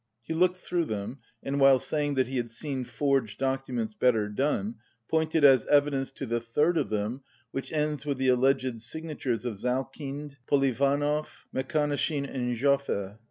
He 0.23 0.33
looked 0.33 0.57
through 0.57 0.85
them, 0.85 1.19
and 1.43 1.59
while 1.59 1.77
saying 1.77 2.15
that 2.15 2.25
he 2.25 2.37
had 2.37 2.49
seen 2.49 2.85
forged 2.85 3.37
documents 3.37 3.93
better 3.93 4.29
done, 4.29 4.77
pointed 5.07 5.43
as 5.43 5.67
evidence 5.67 6.09
to 6.13 6.25
the 6.25 6.39
third 6.41 6.75
of 6.75 6.89
them 6.89 7.21
which 7.51 7.71
ends 7.71 8.03
with 8.03 8.17
the 8.17 8.29
alleged 8.29 8.81
signatures 8.81 9.45
of 9.45 9.59
Zalkind, 9.59 10.37
Polivanov, 10.47 11.45
Mek 11.53 11.69
hanoshin 11.71 12.25
and 12.27 12.57
JofFe. 12.57 13.19